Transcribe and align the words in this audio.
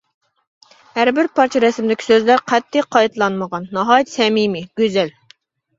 ھەربىر 0.95 1.29
پارچە 1.41 1.61
رەسىمدىكى 1.65 2.07
سۆزلەر 2.09 2.43
قەتئىي 2.53 2.87
قايتىلانمىغان، 2.97 3.71
ناھايىتى 3.79 4.19
سەمىمىي، 4.21 4.71
گۈزەل. 4.83 5.17